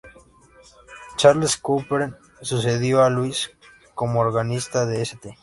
[1.15, 3.51] Charles Couperin sucedió a Louis
[3.93, 5.37] como organista de St.